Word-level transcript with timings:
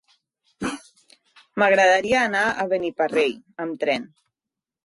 M'agradaria 1.63 2.23
anar 2.31 2.43
a 2.49 2.65
Beniparrell 2.73 3.37
amb 3.67 3.81
tren. 3.85 4.13